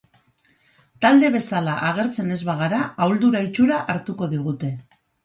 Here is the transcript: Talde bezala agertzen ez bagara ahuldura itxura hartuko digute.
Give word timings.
Talde 1.05 1.27
bezala 1.35 1.75
agertzen 1.89 2.37
ez 2.37 2.37
bagara 2.47 2.79
ahuldura 3.07 3.43
itxura 3.49 3.79
hartuko 3.97 4.31
digute. 4.33 4.73